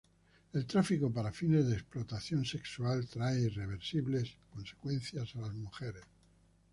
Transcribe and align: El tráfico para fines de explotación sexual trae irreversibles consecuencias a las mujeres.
El 0.53 0.65
tráfico 0.65 1.13
para 1.13 1.31
fines 1.31 1.67
de 1.67 1.75
explotación 1.75 2.43
sexual 2.43 3.05
trae 3.07 3.39
irreversibles 3.41 4.33
consecuencias 4.51 5.35
a 5.35 5.41
las 5.41 5.53
mujeres. 5.53 6.01